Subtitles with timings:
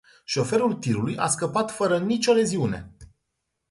[0.23, 2.95] Șoferul tirului a scăpat fără nicio leziune.